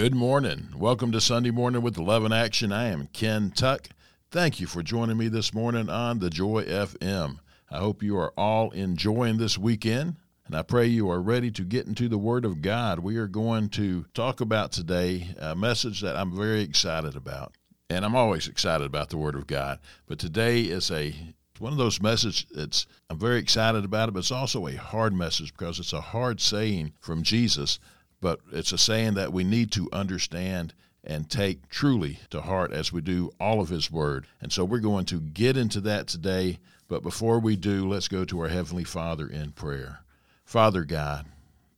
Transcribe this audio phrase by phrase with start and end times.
[0.00, 0.68] Good morning.
[0.76, 2.70] Welcome to Sunday Morning with Love in Action.
[2.70, 3.88] I am Ken Tuck.
[4.30, 7.40] Thank you for joining me this morning on the Joy FM.
[7.68, 10.14] I hope you are all enjoying this weekend,
[10.46, 13.00] and I pray you are ready to get into the Word of God.
[13.00, 17.56] We are going to talk about today a message that I'm very excited about.
[17.90, 19.80] And I'm always excited about the Word of God.
[20.06, 21.12] But today is a
[21.58, 25.12] one of those messages it's I'm very excited about it, but it's also a hard
[25.12, 27.80] message because it's a hard saying from Jesus
[28.20, 30.74] but it's a saying that we need to understand
[31.04, 34.26] and take truly to heart as we do all of His Word.
[34.40, 36.58] And so we're going to get into that today.
[36.88, 40.00] But before we do, let's go to our Heavenly Father in prayer.
[40.44, 41.26] Father God,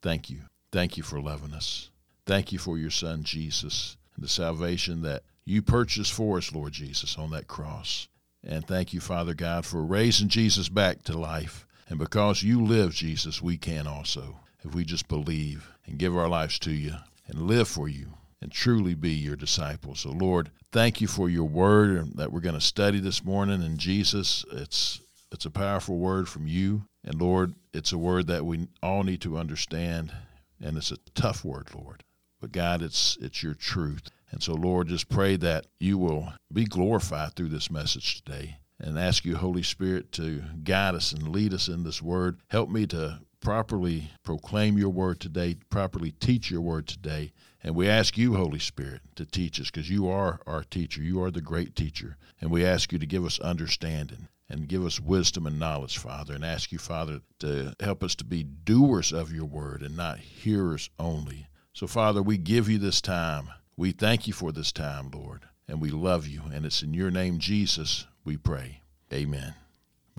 [0.02, 0.38] thank you.
[0.72, 1.90] Thank you for loving us.
[2.26, 6.72] Thank you for your Son, Jesus, and the salvation that you purchased for us, Lord
[6.72, 8.08] Jesus, on that cross.
[8.42, 11.66] And thank you, Father God, for raising Jesus back to life.
[11.88, 16.28] And because you live, Jesus, we can also if we just believe and give our
[16.28, 16.94] lives to you
[17.26, 20.00] and live for you and truly be your disciples.
[20.00, 23.62] So, Lord, thank you for your word that we're going to study this morning.
[23.62, 25.00] And Jesus, it's
[25.32, 26.82] it's a powerful word from you.
[27.04, 30.12] And Lord, it's a word that we all need to understand.
[30.62, 32.04] And it's a tough word, Lord.
[32.40, 34.08] But God, it's it's your truth.
[34.30, 38.58] And so, Lord, just pray that you will be glorified through this message today.
[38.78, 42.40] And ask you, Holy Spirit, to guide us and lead us in this word.
[42.48, 47.32] Help me to properly proclaim your word today, properly teach your word today.
[47.62, 51.02] And we ask you, Holy Spirit, to teach us because you are our teacher.
[51.02, 52.16] You are the great teacher.
[52.40, 56.34] And we ask you to give us understanding and give us wisdom and knowledge, Father.
[56.34, 60.18] And ask you, Father, to help us to be doers of your word and not
[60.18, 61.48] hearers only.
[61.72, 63.50] So, Father, we give you this time.
[63.76, 65.42] We thank you for this time, Lord.
[65.68, 66.42] And we love you.
[66.52, 68.82] And it's in your name, Jesus, we pray.
[69.12, 69.54] Amen.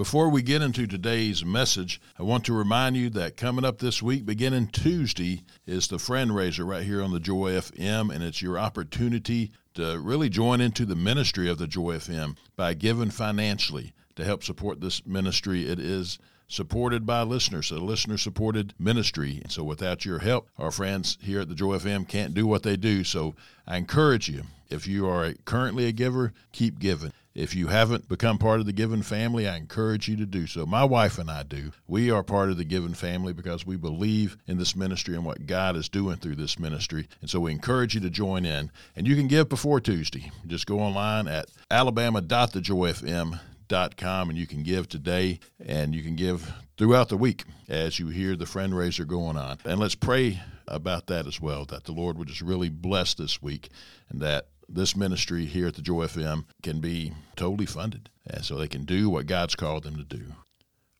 [0.01, 4.01] Before we get into today's message, I want to remind you that coming up this
[4.01, 8.41] week, beginning Tuesday, is the Friend Raiser right here on the Joy FM, and it's
[8.41, 13.93] your opportunity to really join into the ministry of the Joy FM by giving financially
[14.15, 15.67] to help support this ministry.
[15.67, 16.17] It is
[16.51, 19.41] supported by listeners, a listener supported ministry.
[19.47, 22.75] So without your help, our friends here at the Joy FM can't do what they
[22.75, 23.05] do.
[23.05, 23.35] So
[23.65, 27.13] I encourage you, if you are currently a giver, keep giving.
[27.33, 30.65] If you haven't become part of the Given family, I encourage you to do so.
[30.65, 31.71] My wife and I do.
[31.87, 35.47] We are part of the Given family because we believe in this ministry and what
[35.47, 37.07] God is doing through this ministry.
[37.21, 38.69] And so we encourage you to join in.
[38.97, 40.29] And you can give before Tuesday.
[40.45, 43.39] Just go online at alabama.thejoyfm.com
[43.71, 48.35] and you can give today and you can give throughout the week as you hear
[48.35, 49.57] the friend raiser going on.
[49.65, 53.41] And let's pray about that as well, that the Lord would just really bless this
[53.41, 53.69] week
[54.09, 58.55] and that this ministry here at the Joy FM can be totally funded, and so
[58.55, 60.33] they can do what God's called them to do.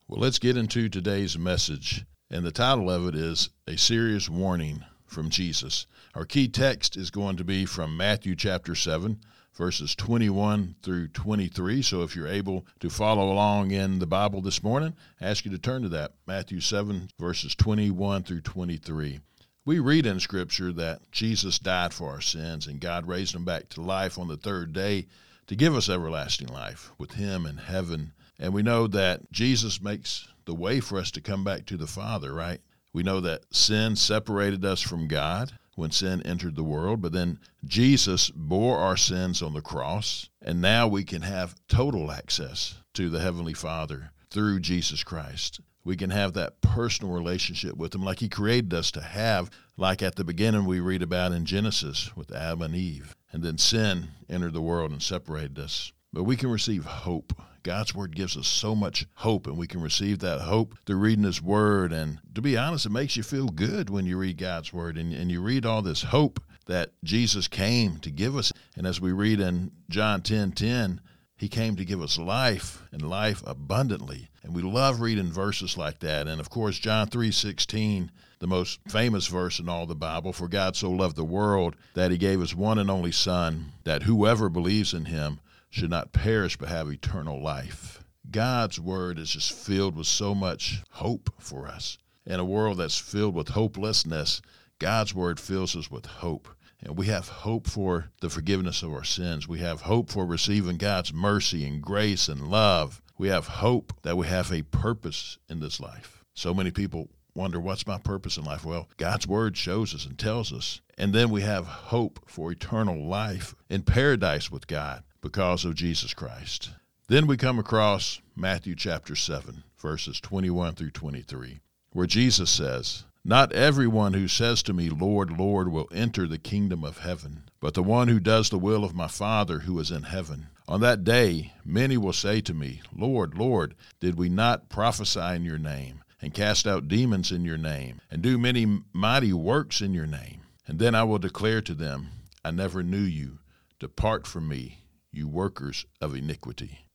[0.08, 4.84] Well, let's get into today's message, and the title of it is A Serious Warning
[5.06, 5.88] from Jesus.
[6.16, 9.22] Our key text is going to be from Matthew chapter 7,
[9.56, 11.82] verses 21 through 23.
[11.82, 15.52] So if you're able to follow along in the Bible this morning, I ask you
[15.52, 16.14] to turn to that.
[16.26, 19.20] Matthew 7, verses 21 through 23.
[19.64, 23.70] We read in Scripture that Jesus died for our sins and God raised him back
[23.70, 25.06] to life on the third day
[25.48, 28.14] to give us everlasting life with him in heaven.
[28.40, 31.88] And we know that Jesus makes the way for us to come back to the
[31.88, 32.62] Father, right?
[32.94, 37.40] We know that sin separated us from God when sin entered the world, but then
[37.66, 43.10] Jesus bore our sins on the cross, and now we can have total access to
[43.10, 45.60] the Heavenly Father through Jesus Christ.
[45.84, 50.04] We can have that personal relationship with him like he created us to have like
[50.04, 54.10] at the beginning we read about in genesis with adam and eve and then sin
[54.30, 57.34] entered the world and separated us but we can receive hope
[57.64, 61.24] god's word gives us so much hope and we can receive that hope through reading
[61.24, 64.74] his word and to be honest it makes you feel good when you read god's
[64.74, 68.88] word and, and you read all this hope that jesus came to give us and
[68.88, 71.02] as we read in john 10 10
[71.42, 74.30] he came to give us life and life abundantly.
[74.44, 76.28] And we love reading verses like that.
[76.28, 80.76] And of course, John 3:16, the most famous verse in all the Bible, for God
[80.76, 84.94] so loved the world that he gave his one and only son that whoever believes
[84.94, 85.40] in him
[85.72, 88.04] should not perish but have eternal life.
[88.30, 91.98] God's word is just filled with so much hope for us.
[92.26, 94.42] In a world that's filled with hopelessness,
[94.80, 96.50] God's word fills us with hope.
[96.84, 99.48] And we have hope for the forgiveness of our sins.
[99.48, 103.02] We have hope for receiving God's mercy and grace and love.
[103.18, 106.24] We have hope that we have a purpose in this life.
[106.34, 108.66] So many people wonder, what's my purpose in life?
[108.66, 110.82] Well, God's word shows us and tells us.
[110.98, 116.14] And then we have hope for eternal life in paradise with God because of Jesus
[116.14, 116.72] Christ.
[117.08, 121.60] Then we come across Matthew chapter 7, verses 21 through 23,
[121.92, 126.84] where Jesus says, Not everyone who says to me, Lord, Lord, will enter the kingdom
[126.84, 130.04] of heaven, but the one who does the will of my Father who is in
[130.04, 130.48] heaven.
[130.68, 135.44] On that day, many will say to me, Lord, Lord, did we not prophesy in
[135.44, 139.94] your name, and cast out demons in your name, and do many mighty works in
[139.94, 140.42] your name?
[140.66, 142.08] And then I will declare to them,
[142.46, 143.40] I never knew you.
[143.80, 144.81] Depart from me,
[145.12, 146.86] you workers of iniquity.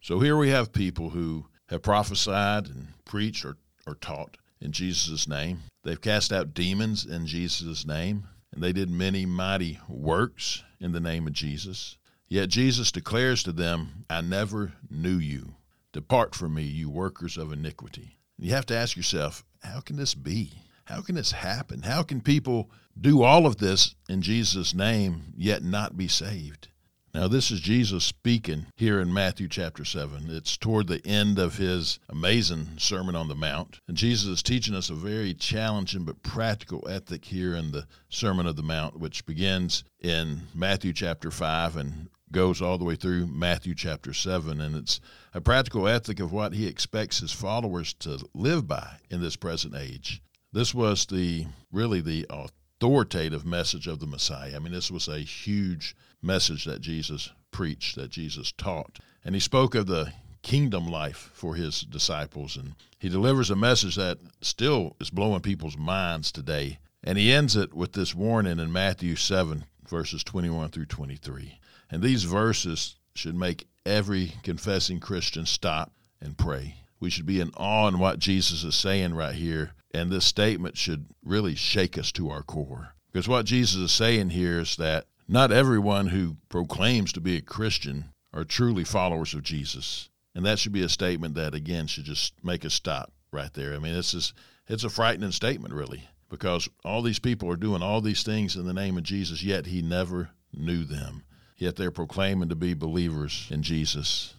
[0.00, 3.56] So here we have people who have prophesied and preached or,
[3.86, 5.60] or taught in Jesus' name.
[5.82, 11.00] They've cast out demons in Jesus' name, and they did many mighty works in the
[11.00, 11.96] name of Jesus.
[12.28, 15.54] Yet Jesus declares to them, I never knew you.
[15.92, 18.18] Depart from me, you workers of iniquity.
[18.38, 20.52] You have to ask yourself, how can this be?
[20.86, 21.82] How can this happen?
[21.82, 26.68] How can people do all of this in Jesus' name yet not be saved?
[27.14, 30.24] Now, this is Jesus speaking here in Matthew chapter 7.
[30.30, 33.78] It's toward the end of his amazing Sermon on the Mount.
[33.86, 38.48] And Jesus is teaching us a very challenging but practical ethic here in the Sermon
[38.48, 43.28] of the Mount, which begins in Matthew chapter 5 and goes all the way through
[43.28, 44.60] Matthew chapter 7.
[44.60, 45.00] And it's
[45.32, 49.76] a practical ethic of what he expects his followers to live by in this present
[49.76, 50.20] age.
[50.52, 54.56] This was the really the authoritative message of the Messiah.
[54.56, 55.94] I mean, this was a huge
[56.24, 58.98] message that Jesus preached, that Jesus taught.
[59.24, 60.12] And he spoke of the
[60.42, 62.56] kingdom life for his disciples.
[62.56, 66.78] And he delivers a message that still is blowing people's minds today.
[67.02, 71.58] And he ends it with this warning in Matthew 7, verses 21 through 23.
[71.90, 76.76] And these verses should make every confessing Christian stop and pray.
[77.00, 79.72] We should be in awe in what Jesus is saying right here.
[79.92, 82.94] And this statement should really shake us to our core.
[83.12, 87.42] Because what Jesus is saying here is that not everyone who proclaims to be a
[87.42, 90.08] Christian are truly followers of Jesus.
[90.34, 93.74] And that should be a statement that, again, should just make us stop right there.
[93.74, 94.34] I mean, this is,
[94.66, 98.66] it's a frightening statement, really, because all these people are doing all these things in
[98.66, 101.22] the name of Jesus, yet he never knew them.
[101.56, 104.34] Yet they're proclaiming to be believers in Jesus.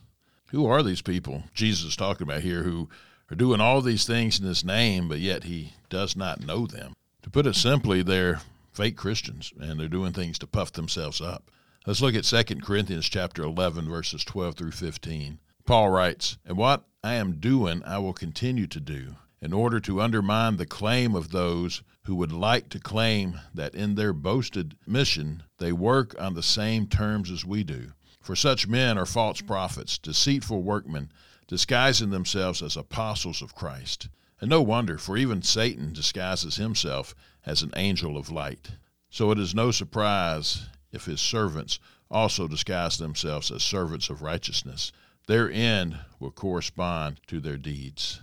[0.50, 2.90] Who are these people Jesus is talking about here who
[3.32, 6.94] are doing all these things in his name, but yet he does not know them?
[7.24, 8.42] To put it simply, they're
[8.76, 11.50] fake Christians, and they're doing things to puff themselves up.
[11.88, 15.40] Let's look at 2 Corinthians chapter 11 verses 12 through 15.
[15.66, 20.02] Paul writes, "And what I am doing I will continue to do, in order to
[20.02, 25.44] undermine the claim of those who would like to claim that in their boasted mission
[25.58, 27.94] they work on the same terms as we do.
[28.22, 31.12] For such men are false prophets, deceitful workmen,
[31.48, 34.10] disguising themselves as apostles of Christ.
[34.42, 37.16] And no wonder, for even Satan disguises himself
[37.46, 38.72] as an angel of light.
[39.10, 44.92] So it is no surprise if his servants also disguise themselves as servants of righteousness.
[45.28, 48.22] Their end will correspond to their deeds.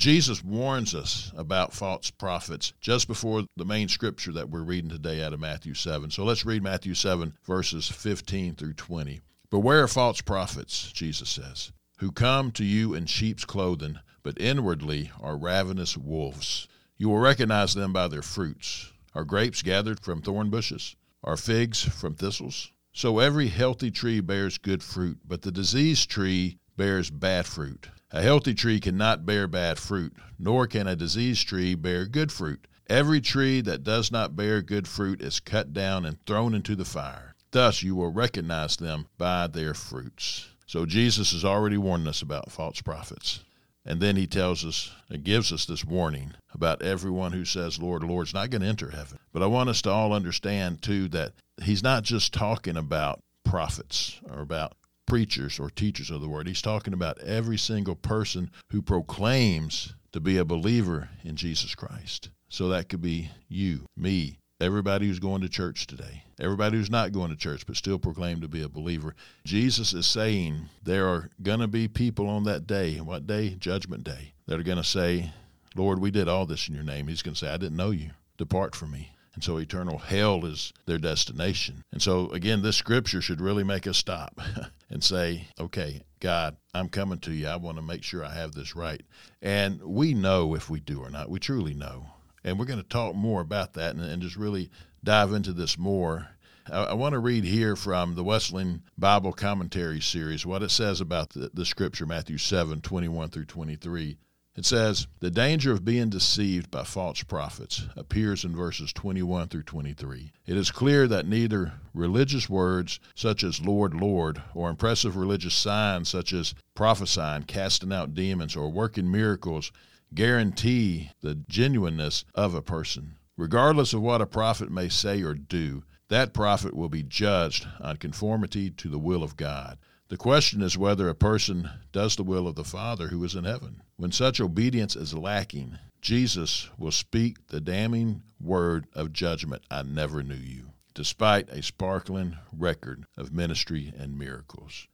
[0.00, 5.22] Jesus warns us about false prophets just before the main scripture that we're reading today
[5.22, 6.10] out of Matthew 7.
[6.10, 9.20] So let's read Matthew 7, verses 15 through 20.
[9.50, 15.12] Beware of false prophets, Jesus says, who come to you in sheep's clothing, but inwardly
[15.20, 16.66] are ravenous wolves.
[17.04, 18.90] You will recognize them by their fruits.
[19.14, 20.96] Are grapes gathered from thorn bushes?
[21.22, 22.72] Are figs from thistles?
[22.94, 27.88] So every healthy tree bears good fruit, but the diseased tree bears bad fruit.
[28.10, 32.66] A healthy tree cannot bear bad fruit, nor can a diseased tree bear good fruit.
[32.88, 36.86] Every tree that does not bear good fruit is cut down and thrown into the
[36.86, 37.34] fire.
[37.50, 40.48] Thus you will recognize them by their fruits.
[40.66, 43.40] So Jesus has already warned us about false prophets.
[43.86, 48.02] And then he tells us and gives us this warning about everyone who says, Lord,
[48.02, 49.18] Lord, is not going to enter heaven.
[49.32, 54.20] But I want us to all understand, too, that he's not just talking about prophets
[54.30, 54.72] or about
[55.06, 56.48] preachers or teachers of the word.
[56.48, 62.30] He's talking about every single person who proclaims to be a believer in Jesus Christ.
[62.48, 67.12] So that could be you, me, everybody who's going to church today, everybody who's not
[67.12, 69.14] going to church but still proclaim to be a believer.
[69.44, 73.50] Jesus is saying there are going to be people on that day, what day?
[73.58, 75.32] Judgment day, that are going to say,
[75.74, 77.08] Lord, we did all this in your name.
[77.08, 78.10] He's going to say, I didn't know you.
[78.36, 79.10] Depart from me.
[79.34, 81.82] And so eternal hell is their destination.
[81.92, 84.40] And so, again, this scripture should really make us stop
[84.90, 87.48] and say, okay, God, I'm coming to you.
[87.48, 89.02] I want to make sure I have this right.
[89.42, 91.28] And we know if we do or not.
[91.28, 92.06] We truly know.
[92.44, 94.70] And we're going to talk more about that and, and just really
[95.02, 96.28] dive into this more.
[96.70, 101.00] I, I, want to read here from the Wesleyan Bible Commentary Series what it says
[101.00, 104.18] about the, the scripture, Matthew 7 21 through 23.
[104.56, 109.64] It says, The danger of being deceived by false prophets appears in verses 21 through
[109.64, 110.30] 23.
[110.46, 116.08] It is clear that neither religious words such as Lord, Lord, or impressive religious signs
[116.08, 119.72] such as prophesying, casting out demons, or working miracles
[120.14, 123.16] guarantee the genuineness of a person.
[123.36, 127.96] Regardless of what a prophet may say or do, that prophet will be judged on
[127.96, 129.78] conformity to the will of God.
[130.08, 133.44] The question is whether a person does the will of the Father who is in
[133.44, 133.82] heaven.
[133.96, 140.22] When such obedience is lacking, Jesus will speak the damning word of judgment I never
[140.22, 144.86] knew you, despite a sparkling record of ministry and miracles.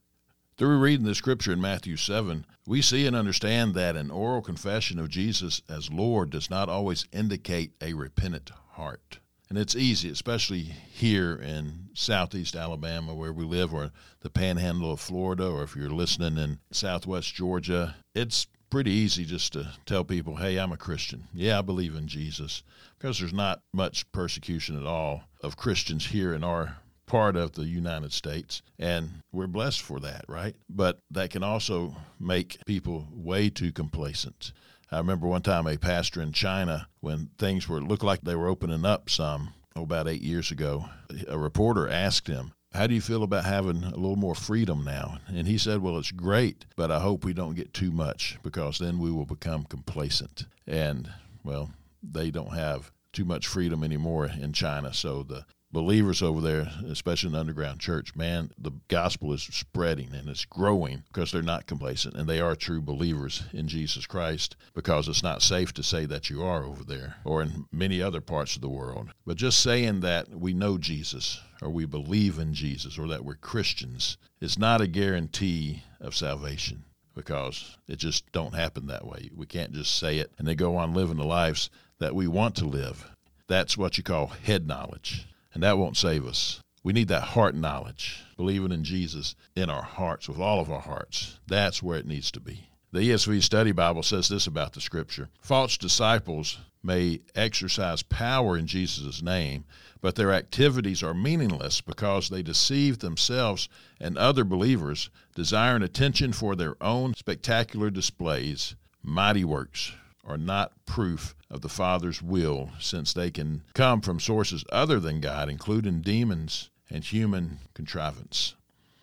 [0.61, 4.99] Through reading the scripture in Matthew 7, we see and understand that an oral confession
[4.99, 9.17] of Jesus as Lord does not always indicate a repentant heart.
[9.49, 13.89] And it's easy, especially here in southeast Alabama where we live, or
[14.19, 17.95] the panhandle of Florida, or if you're listening in southwest Georgia.
[18.13, 21.27] It's pretty easy just to tell people, hey, I'm a Christian.
[21.33, 22.61] Yeah, I believe in Jesus.
[22.99, 26.77] Because there's not much persecution at all of Christians here in our
[27.11, 30.55] part of the United States, and we're blessed for that, right?
[30.69, 34.53] But that can also make people way too complacent.
[34.89, 38.47] I remember one time a pastor in China, when things were looked like they were
[38.47, 40.85] opening up some, oh, about eight years ago,
[41.27, 45.17] a reporter asked him, how do you feel about having a little more freedom now?
[45.27, 48.79] And he said, Well, it's great, but I hope we don't get too much because
[48.79, 50.45] then we will become complacent.
[50.65, 51.11] And,
[51.43, 54.93] well, they don't have too much freedom anymore in China.
[54.93, 60.13] So the believers over there, especially in the underground church, man, the gospel is spreading
[60.13, 64.55] and it's growing because they're not complacent and they are true believers in Jesus Christ
[64.73, 68.21] because it's not safe to say that you are over there or in many other
[68.21, 69.13] parts of the world.
[69.25, 73.35] But just saying that we know Jesus or we believe in Jesus or that we're
[73.35, 76.83] Christians is not a guarantee of salvation
[77.15, 79.29] because it just don't happen that way.
[79.35, 82.55] We can't just say it and they go on living the lives that we want
[82.55, 83.09] to live.
[83.47, 86.61] That's what you call head knowledge and that won't save us.
[86.83, 90.81] We need that heart knowledge, believing in Jesus in our hearts, with all of our
[90.81, 91.39] hearts.
[91.47, 92.69] That's where it needs to be.
[92.91, 98.67] The ESV Study Bible says this about the scripture False disciples may exercise power in
[98.67, 99.65] Jesus' name,
[100.01, 106.55] but their activities are meaningless because they deceive themselves and other believers, desiring attention for
[106.55, 109.93] their own spectacular displays, mighty works,
[110.23, 115.21] are not proof of the Father's will, since they can come from sources other than
[115.21, 118.55] God, including demons and human contrivance.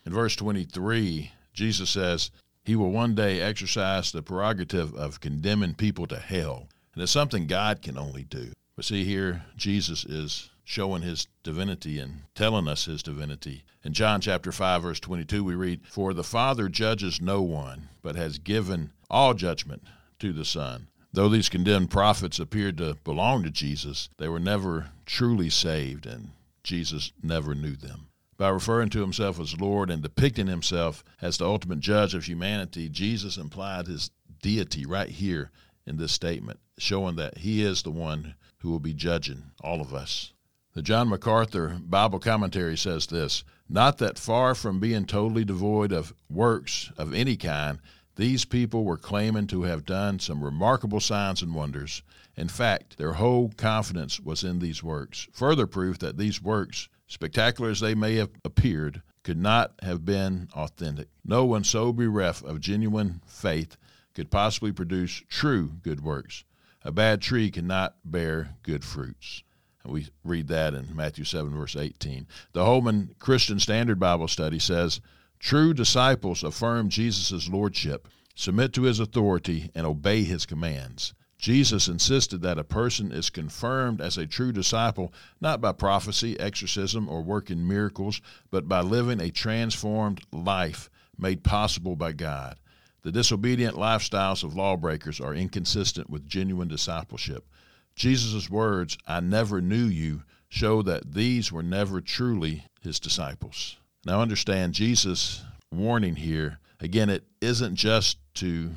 [0.06, 2.30] In verse 23, Jesus says,
[2.64, 6.68] He will one day exercise the prerogative of condemning people to hell.
[6.94, 8.52] And it's something God can only do.
[8.76, 13.64] But see, here, Jesus is showing his divinity and telling us his divinity.
[13.82, 18.16] In John chapter 5 verse 22 we read, "For the Father judges no one, but
[18.16, 19.82] has given all judgment
[20.18, 24.90] to the Son, Though these condemned prophets appeared to belong to Jesus, they were never
[25.06, 28.08] truly saved, and Jesus never knew them.
[28.36, 32.88] By referring to himself as Lord and depicting himself as the ultimate judge of humanity,
[32.88, 34.10] Jesus implied his
[34.42, 35.50] deity right here
[35.86, 39.94] in this statement, showing that he is the one who will be judging all of
[39.94, 40.32] us.
[40.74, 46.14] The John MacArthur Bible commentary says this Not that far from being totally devoid of
[46.30, 47.80] works of any kind,
[48.18, 52.02] these people were claiming to have done some remarkable signs and wonders.
[52.36, 55.28] In fact, their whole confidence was in these works.
[55.32, 60.48] Further proof that these works, spectacular as they may have appeared, could not have been
[60.52, 61.06] authentic.
[61.24, 63.76] No one so bereft of genuine faith
[64.14, 66.42] could possibly produce true good works.
[66.82, 69.44] A bad tree cannot bear good fruits.
[69.84, 72.26] We read that in Matthew 7, verse 18.
[72.52, 75.00] The Holman Christian Standard Bible Study says,
[75.38, 81.14] True disciples affirm Jesus' lordship, submit to his authority, and obey his commands.
[81.38, 87.08] Jesus insisted that a person is confirmed as a true disciple not by prophecy, exorcism,
[87.08, 92.58] or working miracles, but by living a transformed life made possible by God.
[93.02, 97.46] The disobedient lifestyles of lawbreakers are inconsistent with genuine discipleship.
[97.94, 103.76] Jesus' words, I never knew you, show that these were never truly his disciples.
[104.08, 108.70] Now, understand Jesus' warning here, again, it isn't just to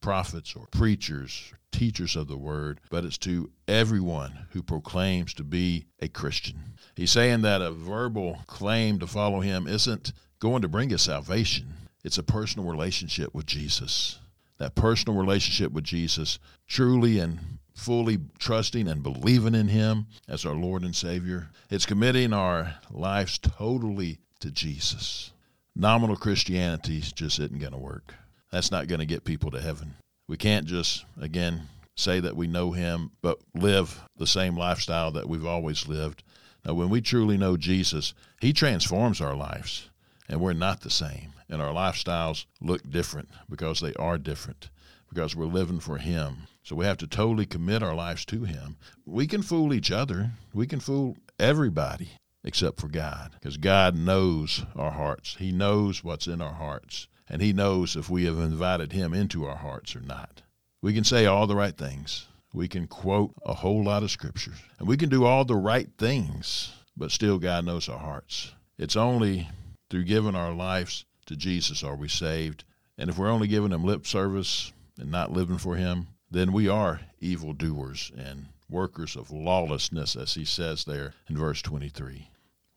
[0.00, 5.44] prophets or preachers or teachers of the word, but it's to everyone who proclaims to
[5.44, 6.58] be a Christian.
[6.96, 11.68] He's saying that a verbal claim to follow him isn't going to bring us salvation,
[12.02, 14.18] it's a personal relationship with Jesus.
[14.58, 17.38] That personal relationship with Jesus, truly and
[17.72, 21.50] fully trusting and believing in Him as our Lord and Savior.
[21.70, 25.32] It's committing our lives totally to Jesus.
[25.74, 28.14] Nominal Christianity just isn't going to work.
[28.50, 29.94] That's not going to get people to heaven.
[30.28, 31.62] We can't just, again,
[31.96, 36.22] say that we know Him, but live the same lifestyle that we've always lived.
[36.64, 39.88] Now, when we truly know Jesus, He transforms our lives,
[40.28, 41.32] and we're not the same.
[41.48, 44.70] And our lifestyles look different because they are different,
[45.08, 46.48] because we're living for Him.
[46.62, 48.76] So we have to totally commit our lives to Him.
[49.06, 52.10] We can fool each other, we can fool everybody
[52.44, 55.36] except for God, because God knows our hearts.
[55.38, 59.44] He knows what's in our hearts, and He knows if we have invited Him into
[59.44, 60.42] our hearts or not.
[60.80, 64.58] We can say all the right things, we can quote a whole lot of scriptures,
[64.78, 68.52] and we can do all the right things, but still God knows our hearts.
[68.78, 69.48] It's only
[69.90, 72.64] through giving our lives to Jesus are we saved.
[72.98, 76.68] And if we're only giving him lip service and not living for him, then we
[76.68, 82.28] are evildoers and workers of lawlessness, as he says there in verse 23.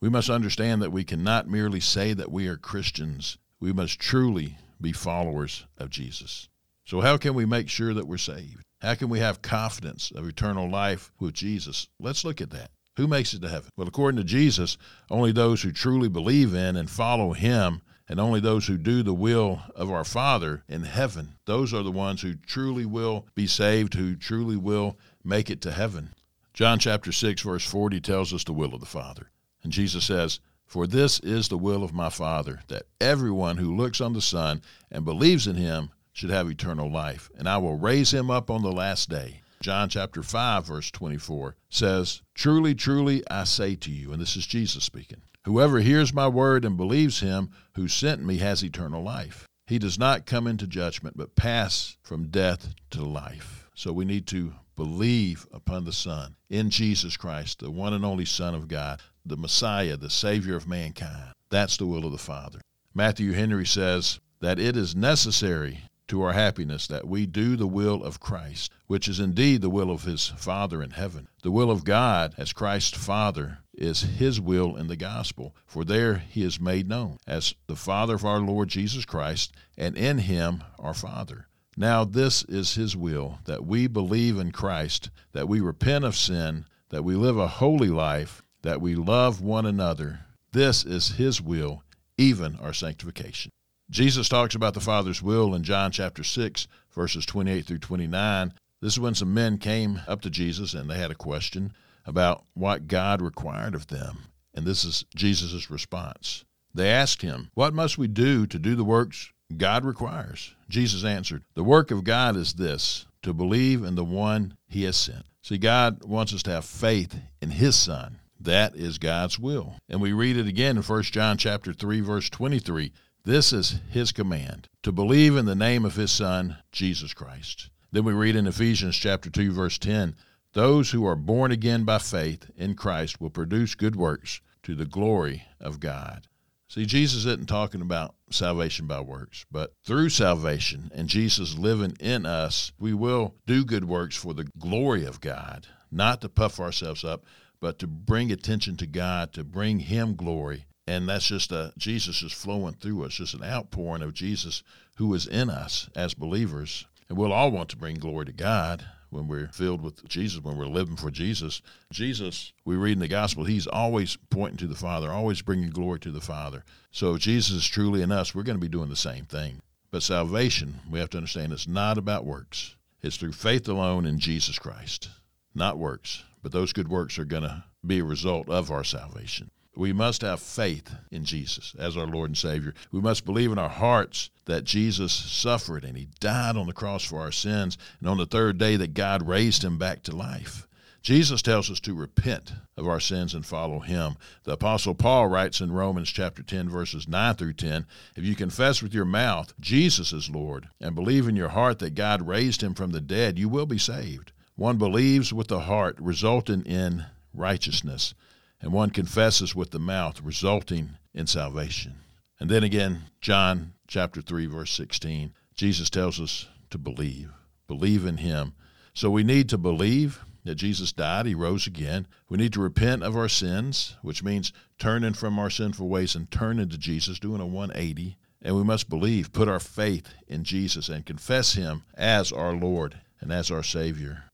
[0.05, 4.59] We must understand that we cannot merely say that we are Christians, we must truly
[4.79, 6.47] be followers of Jesus.
[6.85, 8.61] So, how can we make sure that we're saved?
[8.83, 11.87] How can we have confidence of eternal life with Jesus?
[11.99, 12.69] Let's look at that.
[12.97, 13.71] Who makes it to heaven?
[13.75, 14.77] Well, according to Jesus,
[15.09, 19.11] only those who truly believe in and follow him, and only those who do the
[19.11, 23.95] will of our Father in heaven, those are the ones who truly will be saved,
[23.95, 26.13] who truly will make it to heaven.
[26.53, 29.31] John chapter 6, verse 40 tells us the will of the Father.
[29.65, 33.99] And Jesus says, For this is the will of my Father, that everyone who looks
[33.99, 38.13] on the Son and believes in him should have eternal life, and I will raise
[38.13, 39.41] him up on the last day.
[39.63, 44.45] John chapter 5, verse 24 says, Truly, truly, I say to you, and this is
[44.45, 49.47] Jesus speaking, whoever hears my word and believes him who sent me has eternal life.
[49.65, 53.67] He does not come into judgment, but pass from death to life.
[53.73, 58.25] So we need to believe upon the Son, in Jesus Christ, the one and only
[58.25, 61.33] Son of God, the Messiah, the Savior of mankind.
[61.49, 62.59] That's the will of the Father.
[62.93, 68.03] Matthew Henry says that it is necessary to our happiness that we do the will
[68.03, 71.27] of Christ, which is indeed the will of his Father in heaven.
[71.41, 76.15] The will of God, as Christ's Father, is his will in the gospel, for there
[76.15, 80.63] he is made known as the Father of our Lord Jesus Christ, and in him
[80.77, 81.47] our Father.
[81.75, 86.65] Now, this is his will that we believe in Christ, that we repent of sin,
[86.89, 90.21] that we live a holy life, that we love one another.
[90.51, 91.83] This is his will,
[92.17, 93.51] even our sanctification.
[93.91, 98.53] Jesus talks about the Father's will in John chapter 6, verses 28 through 29.
[98.81, 101.73] This is when some men came up to Jesus and they had a question
[102.05, 104.17] about what God required of them.
[104.53, 106.43] And this is Jesus' response.
[106.73, 110.55] They asked him, What must we do to do the works God requires?
[110.69, 114.97] Jesus answered, The work of God is this, to believe in the one he has
[114.97, 115.25] sent.
[115.43, 118.19] See, God wants us to have faith in his Son.
[118.45, 119.75] That is God's will.
[119.89, 122.91] And we read it again in 1 John chapter 3 verse 23.
[123.23, 127.71] This is his command to believe in the name of his Son, Jesus Christ.
[127.91, 130.15] Then we read in Ephesians chapter 2 verse 10,
[130.53, 134.85] those who are born again by faith in Christ will produce good works to the
[134.85, 136.27] glory of God.
[136.69, 142.27] See, Jesus isn't talking about salvation by works, but through salvation and Jesus living in
[142.27, 147.03] us, we will do good works for the glory of God, not to puff ourselves
[147.03, 147.25] up,
[147.59, 152.21] but to bring attention to God, to bring Him glory, and that's just a Jesus
[152.21, 154.63] is flowing through us, just an outpouring of Jesus
[154.97, 156.85] who is in us as believers.
[157.09, 160.57] And we'll all want to bring glory to God when we're filled with Jesus, when
[160.57, 161.61] we're living for Jesus.
[161.91, 165.99] Jesus, we read in the gospel, he's always pointing to the Father, always bringing glory
[166.01, 166.63] to the Father.
[166.91, 169.61] So Jesus is truly in us, we're going to be doing the same thing.
[169.91, 172.75] But salvation, we have to understand, it's not about works.
[173.01, 175.09] It's through faith alone in Jesus Christ,
[175.53, 176.23] not works.
[176.45, 179.49] But those good works are going to be a result of our salvation.
[179.75, 182.75] We must have faith in Jesus as our Lord and Savior.
[182.91, 187.03] We must believe in our hearts that Jesus suffered and he died on the cross
[187.03, 190.67] for our sins, and on the third day that God raised him back to life.
[191.01, 194.15] Jesus tells us to repent of our sins and follow him.
[194.43, 198.83] The apostle Paul writes in Romans chapter 10 verses 9 through 10, if you confess
[198.83, 202.75] with your mouth Jesus is Lord and believe in your heart that God raised him
[202.75, 204.31] from the dead, you will be saved.
[204.55, 208.13] One believes with the heart resulting in righteousness
[208.61, 211.95] and one confesses with the mouth, resulting in salvation.
[212.39, 217.29] And then again, John chapter 3, verse 16, Jesus tells us to believe,
[217.67, 218.53] believe in him.
[218.93, 222.07] So we need to believe that Jesus died, he rose again.
[222.29, 226.29] We need to repent of our sins, which means turning from our sinful ways and
[226.29, 228.17] turning to Jesus, doing a 180.
[228.41, 232.99] And we must believe, put our faith in Jesus, and confess him as our Lord
[233.19, 234.25] and as our Savior.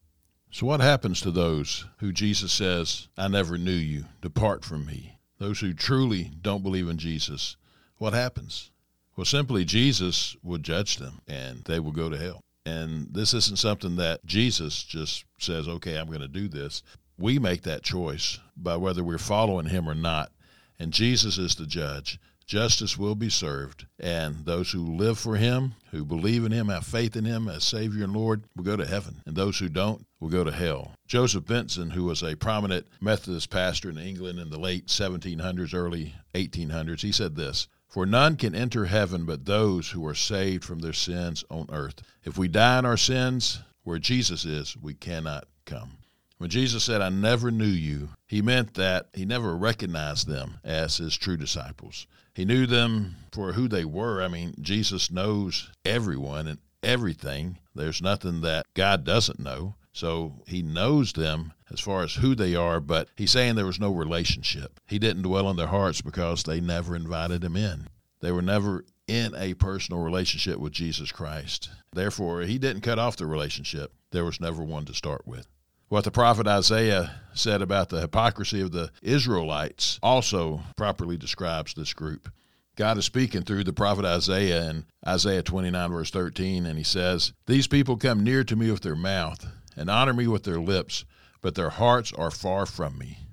[0.53, 5.17] So, what happens to those who Jesus says, I never knew you, depart from me?
[5.37, 7.55] Those who truly don't believe in Jesus,
[7.97, 8.69] what happens?
[9.15, 12.41] Well, simply Jesus would judge them and they will go to hell.
[12.65, 16.83] And this isn't something that Jesus just says, okay, I'm going to do this.
[17.17, 20.31] We make that choice by whether we're following him or not.
[20.77, 22.19] And Jesus is the judge.
[22.51, 26.85] Justice will be served, and those who live for him, who believe in him, have
[26.85, 30.05] faith in him as Savior and Lord, will go to heaven, and those who don't
[30.19, 30.91] will go to hell.
[31.07, 36.13] Joseph Benson, who was a prominent Methodist pastor in England in the late 1700s, early
[36.35, 37.69] 1800s, he said this.
[37.87, 42.01] For none can enter heaven but those who are saved from their sins on earth.
[42.25, 45.91] If we die in our sins, where Jesus is, we cannot come.
[46.37, 50.97] When Jesus said, I never knew you, he meant that he never recognized them as
[50.97, 52.07] his true disciples.
[52.33, 54.21] He knew them for who they were.
[54.21, 57.57] I mean, Jesus knows everyone and everything.
[57.75, 59.75] There's nothing that God doesn't know.
[59.93, 63.79] So he knows them as far as who they are, but he's saying there was
[63.79, 64.79] no relationship.
[64.87, 67.87] He didn't dwell in their hearts because they never invited him in.
[68.21, 71.69] They were never in a personal relationship with Jesus Christ.
[71.91, 73.91] Therefore, he didn't cut off the relationship.
[74.11, 75.47] There was never one to start with.
[75.91, 81.91] What the prophet Isaiah said about the hypocrisy of the Israelites also properly describes this
[81.91, 82.29] group.
[82.77, 87.33] God is speaking through the prophet Isaiah in Isaiah 29, verse 13, and he says,
[87.45, 91.03] These people come near to me with their mouth and honor me with their lips,
[91.41, 93.27] but their hearts are far from me.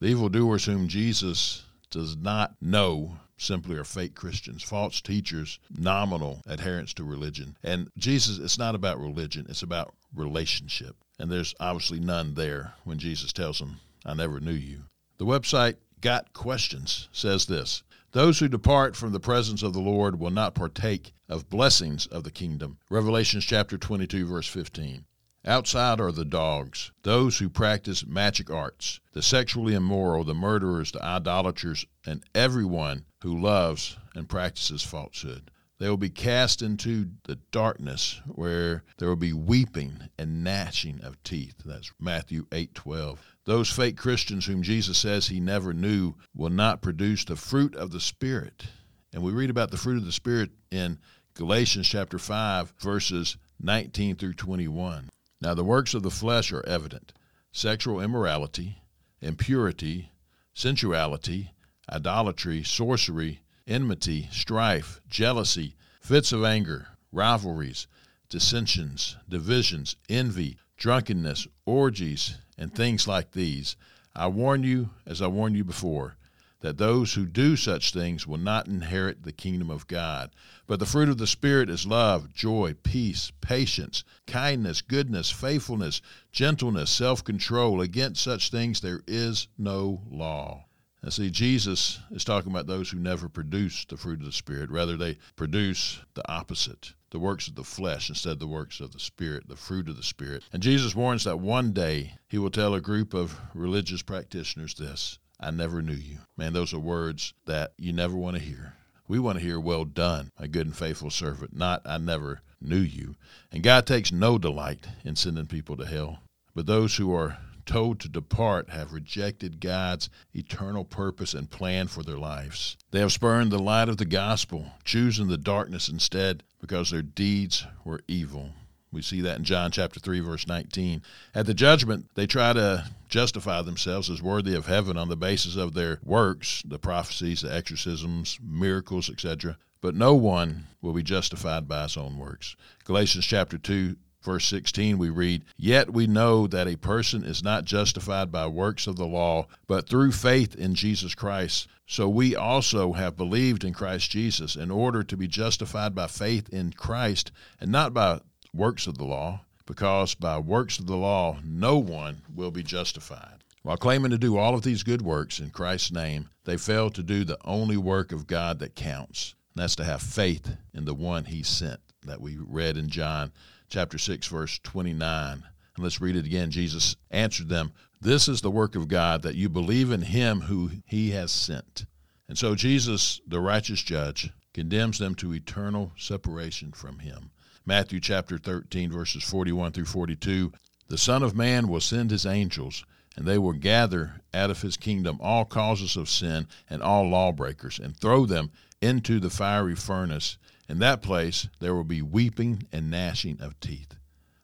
[0.00, 6.92] The evildoers whom Jesus does not know simply are fake Christians, false teachers, nominal adherents
[6.94, 7.56] to religion.
[7.62, 10.96] And Jesus, it's not about religion, it's about relationship.
[11.18, 14.84] And there's obviously none there when Jesus tells them, I never knew you.
[15.18, 20.18] The website Got Questions says this Those who depart from the presence of the Lord
[20.18, 22.78] will not partake of blessings of the kingdom.
[22.88, 25.04] Revelations chapter 22, verse 15.
[25.46, 31.02] Outside are the dogs, those who practice magic arts, the sexually immoral, the murderers, the
[31.02, 35.50] idolaters, and everyone who loves and practices falsehood.
[35.78, 41.22] They will be cast into the darkness where there will be weeping and gnashing of
[41.22, 41.62] teeth.
[41.64, 43.18] That's Matthew 8:12.
[43.46, 47.92] Those fake Christians whom Jesus says he never knew will not produce the fruit of
[47.92, 48.66] the spirit.
[49.10, 50.98] And we read about the fruit of the spirit in
[51.32, 55.08] Galatians chapter 5 verses 19 through 21.
[55.40, 57.12] Now the works of the flesh are evident:
[57.50, 58.82] sexual immorality,
[59.22, 60.10] impurity,
[60.52, 61.52] sensuality,
[61.90, 67.86] idolatry, sorcery, enmity, strife, jealousy, fits of anger, rivalries,
[68.28, 73.76] dissensions, divisions, envy, drunkenness, orgies, and things like these.
[74.14, 76.16] I warn you, as I warned you before,
[76.60, 80.30] that those who do such things will not inherit the kingdom of God.
[80.66, 86.90] But the fruit of the Spirit is love, joy, peace, patience, kindness, goodness, faithfulness, gentleness,
[86.90, 87.80] self control.
[87.80, 90.66] Against such things there is no law.
[91.02, 94.70] And see, Jesus is talking about those who never produce the fruit of the Spirit.
[94.70, 98.92] Rather, they produce the opposite, the works of the flesh instead of the works of
[98.92, 100.42] the Spirit, the fruit of the Spirit.
[100.52, 105.18] And Jesus warns that one day he will tell a group of religious practitioners this
[105.40, 106.18] I never knew you.
[106.36, 108.74] Man, those are words that you never want to hear.
[109.08, 112.78] We want to hear, well done, my good and faithful servant, not I never knew
[112.78, 113.16] you.
[113.50, 116.20] And God takes no delight in sending people to hell.
[116.54, 122.02] But those who are told to depart have rejected God's eternal purpose and plan for
[122.02, 122.76] their lives.
[122.90, 127.66] They have spurned the light of the gospel, choosing the darkness instead because their deeds
[127.84, 128.50] were evil.
[128.92, 131.02] We see that in John chapter 3 verse 19.
[131.34, 135.56] At the judgment, they try to justify themselves as worthy of heaven on the basis
[135.56, 139.58] of their works, the prophecies, the exorcisms, miracles, etc.
[139.80, 142.56] But no one will be justified by his own works.
[142.84, 147.64] Galatians chapter 2 Verse 16, we read, Yet we know that a person is not
[147.64, 151.68] justified by works of the law, but through faith in Jesus Christ.
[151.86, 156.50] So we also have believed in Christ Jesus in order to be justified by faith
[156.50, 158.20] in Christ and not by
[158.54, 163.44] works of the law, because by works of the law no one will be justified.
[163.62, 167.02] While claiming to do all of these good works in Christ's name, they fail to
[167.02, 169.34] do the only work of God that counts.
[169.54, 173.32] And that's to have faith in the one he sent that we read in John
[173.68, 175.32] chapter 6, verse 29.
[175.32, 175.44] And
[175.78, 176.50] let's read it again.
[176.50, 180.70] Jesus answered them, This is the work of God, that you believe in him who
[180.86, 181.84] he has sent.
[182.28, 187.30] And so Jesus, the righteous judge, condemns them to eternal separation from him.
[187.66, 190.52] Matthew chapter 13, verses 41 through 42.
[190.88, 192.84] The Son of Man will send his angels,
[193.16, 197.78] and they will gather out of his kingdom all causes of sin and all lawbreakers,
[197.78, 200.38] and throw them into the fiery furnace.
[200.68, 203.94] In that place, there will be weeping and gnashing of teeth.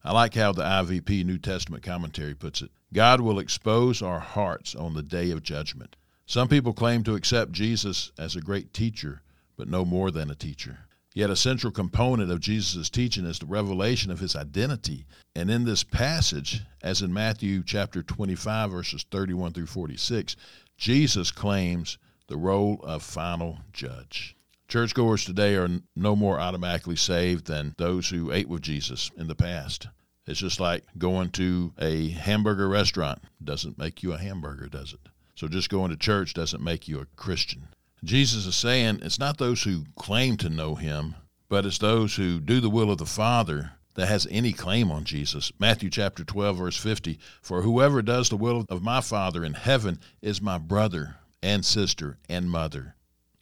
[0.05, 4.75] I like how the IVP New Testament commentary puts it God will expose our hearts
[4.75, 5.97] on the day of judgment.
[6.27, 9.23] Some people claim to accept Jesus as a great teacher,
[9.57, 10.86] but no more than a teacher.
[11.17, 15.07] Yet a central component of Jesus' teaching is the revelation of his identity.
[15.35, 20.37] And in this passage, as in Matthew chapter 25, verses 31 through 46,
[20.77, 24.37] Jesus claims the role of final judge.
[24.69, 29.35] Churchgoers today are no more automatically saved than those who ate with Jesus in the
[29.35, 29.89] past.
[30.27, 33.23] It's just like going to a hamburger restaurant.
[33.43, 35.01] Doesn't make you a hamburger, does it?
[35.35, 37.69] So just going to church doesn't make you a Christian.
[38.07, 41.17] Jesus is saying it's not those who claim to know him,
[41.49, 45.03] but it's those who do the will of the Father that has any claim on
[45.03, 45.51] Jesus.
[45.59, 49.99] Matthew chapter 12 verse 50, for whoever does the will of my Father in heaven
[50.23, 52.95] is my brother and sister and mother.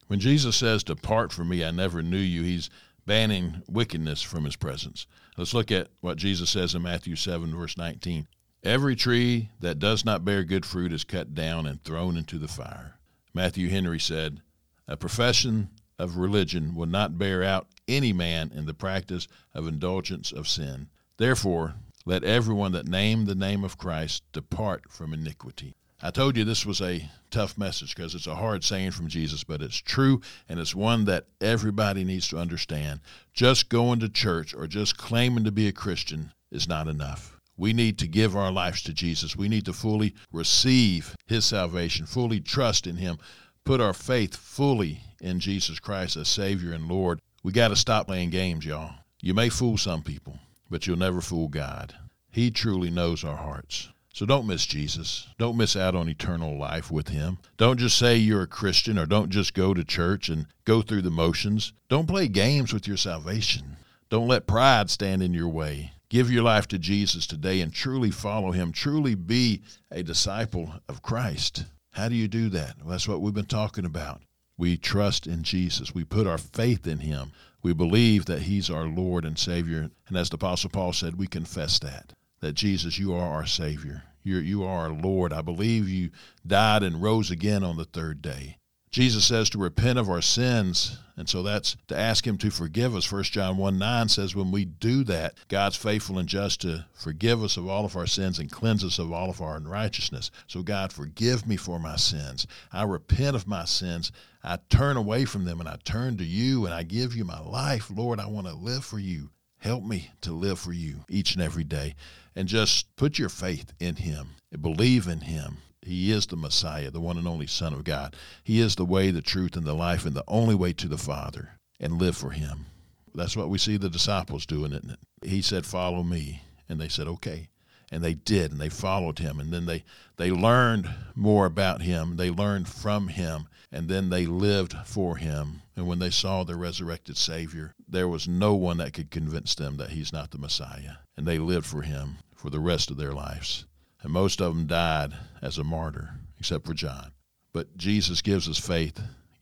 [0.06, 2.70] When Jesus says, Depart from me, I never knew you, he's
[3.04, 5.06] banning wickedness from his presence.
[5.36, 8.26] Let's look at what Jesus says in Matthew 7, verse 19.
[8.62, 12.48] Every tree that does not bear good fruit is cut down and thrown into the
[12.48, 12.94] fire.
[13.34, 14.40] Matthew Henry said,
[14.86, 20.30] A profession of religion will not bear out any man in the practice of indulgence
[20.32, 20.88] of sin.
[21.16, 25.74] Therefore, let everyone that name the name of Christ depart from iniquity.
[26.02, 29.42] I told you this was a tough message because it's a hard saying from Jesus,
[29.42, 33.00] but it's true and it's one that everybody needs to understand.
[33.32, 37.40] Just going to church or just claiming to be a Christian is not enough.
[37.56, 39.34] We need to give our lives to Jesus.
[39.34, 43.16] We need to fully receive his salvation, fully trust in him,
[43.64, 47.20] put our faith fully in Jesus Christ as Savior and Lord.
[47.42, 48.94] We got to stop playing games, y'all.
[49.20, 51.94] You may fool some people, but you'll never fool God.
[52.30, 53.88] He truly knows our hearts.
[54.12, 55.26] So don't miss Jesus.
[55.38, 57.38] Don't miss out on eternal life with Him.
[57.56, 61.02] Don't just say you're a Christian or don't just go to church and go through
[61.02, 61.72] the motions.
[61.88, 63.76] Don't play games with your salvation.
[64.10, 65.92] Don't let pride stand in your way.
[66.10, 68.70] Give your life to Jesus today and truly follow Him.
[68.70, 71.64] Truly be a disciple of Christ.
[71.94, 72.74] How do you do that?
[72.80, 74.20] Well, that's what we've been talking about.
[74.58, 75.94] We trust in Jesus.
[75.94, 77.30] We put our faith in Him.
[77.62, 79.90] We believe that He's our Lord and Savior.
[80.08, 84.02] And as the Apostle Paul said, we confess that that Jesus, you are our Savior.
[84.22, 85.32] You're, you are our Lord.
[85.32, 86.10] I believe you
[86.46, 88.58] died and rose again on the third day.
[88.94, 92.94] Jesus says to repent of our sins, and so that's to ask Him to forgive
[92.94, 93.10] us.
[93.10, 97.42] 1 John 1 9 says, when we do that, God's faithful and just to forgive
[97.42, 100.30] us of all of our sins and cleanse us of all of our unrighteousness.
[100.46, 102.46] So, God, forgive me for my sins.
[102.72, 104.12] I repent of my sins.
[104.44, 107.40] I turn away from them and I turn to you and I give you my
[107.40, 107.90] life.
[107.92, 109.30] Lord, I want to live for you.
[109.58, 111.96] Help me to live for you each and every day.
[112.36, 115.56] And just put your faith in Him, and believe in Him.
[115.84, 118.16] He is the Messiah, the one and only Son of God.
[118.42, 120.98] He is the way, the truth, and the life, and the only way to the
[120.98, 122.66] Father, and live for Him.
[123.14, 125.28] That's what we see the disciples doing, isn't it?
[125.28, 126.42] He said, Follow me.
[126.68, 127.48] And they said, Okay.
[127.92, 129.38] And they did, and they followed him.
[129.38, 129.84] And then they,
[130.16, 132.16] they learned more about him.
[132.16, 135.62] They learned from him and then they lived for him.
[135.74, 139.78] And when they saw the resurrected Savior, there was no one that could convince them
[139.78, 140.98] that he's not the Messiah.
[141.16, 143.66] And they lived for him for the rest of their lives.
[144.04, 147.10] And most of them died as a martyr, except for John.
[147.52, 149.00] But Jesus gives us faith.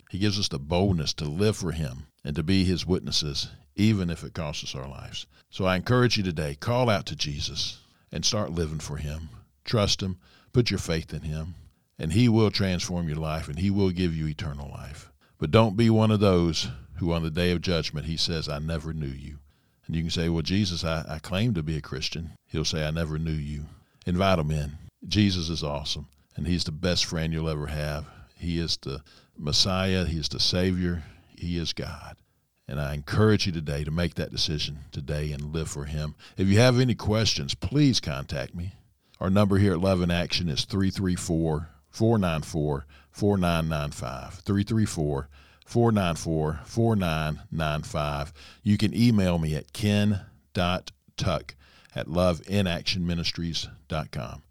[0.09, 4.09] He gives us the boldness to live for him and to be his witnesses, even
[4.09, 5.27] if it costs us our lives.
[5.51, 9.29] So I encourage you today call out to Jesus and start living for him.
[9.65, 10.17] Trust him,
[10.53, 11.55] put your faith in him,
[12.03, 15.11] and He will transform your life and He will give you eternal life.
[15.39, 18.59] But don't be one of those who, on the day of judgment, He says, I
[18.59, 19.39] never knew you.
[19.87, 22.33] And you can say, Well, Jesus, I, I claim to be a Christian.
[22.47, 23.67] He'll say, I never knew you.
[24.07, 24.73] Invite him in.
[25.07, 28.07] Jesus is awesome, and He's the best friend you'll ever have.
[28.37, 29.03] He is the
[29.37, 31.05] Messiah, He is the Savior,
[31.37, 32.17] He is God.
[32.69, 36.15] And I encourage you today to make that decision today and live for Him.
[36.37, 38.75] If you have any questions, please contact me.
[39.21, 44.35] Our number here at Love in Action is 334 494 4995.
[44.35, 45.29] 334
[45.67, 48.33] 494 4995.
[48.63, 51.55] You can email me at ken.tuck
[51.95, 54.43] at loveinactionministries.com.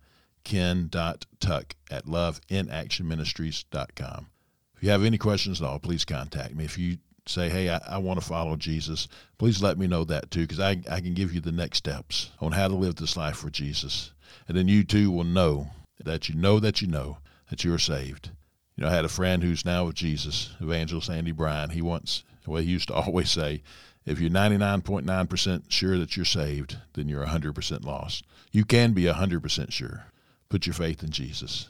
[0.44, 4.28] Ken.tuck at loveinactionministries.com.
[4.76, 6.66] If you have any questions at all, please contact me.
[6.66, 10.32] If you say, hey, I, I want to follow Jesus, please let me know that
[10.32, 13.16] too, because I, I can give you the next steps on how to live this
[13.16, 14.12] life for Jesus.
[14.48, 15.68] And then you too will know
[16.04, 18.32] that you know that you know that you're saved.
[18.76, 21.70] You know, I had a friend who's now with Jesus, Evangelist Andy Bryan.
[21.70, 23.62] He once, well, he used to always say,
[24.06, 28.26] if you're 99.9% sure that you're saved, then you're 100% lost.
[28.52, 30.06] You can be 100% sure.
[30.50, 31.70] Put your faith in Jesus.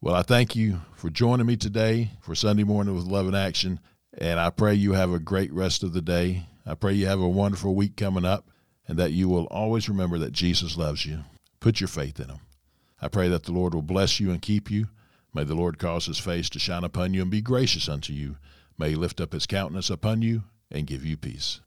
[0.00, 3.80] Well, I thank you for joining me today for Sunday morning with Love in Action,
[4.18, 6.46] and I pray you have a great rest of the day.
[6.66, 8.50] I pray you have a wonderful week coming up,
[8.86, 11.20] and that you will always remember that Jesus loves you.
[11.60, 12.40] Put your faith in him.
[13.00, 14.88] I pray that the Lord will bless you and keep you.
[15.32, 18.36] May the Lord cause his face to shine upon you and be gracious unto you.
[18.78, 20.44] May he lift up his countenance upon you
[20.74, 21.60] and give you peace.